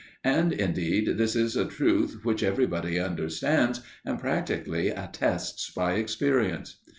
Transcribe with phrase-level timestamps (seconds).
[0.23, 6.79] And indeed this is a truth which everybody understands and practically attests by experience.